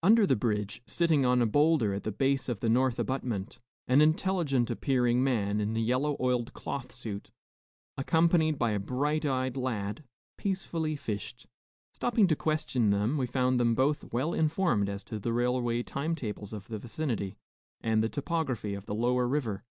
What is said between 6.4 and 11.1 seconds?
cloth suit, accompanied by a bright eyed lad, peacefully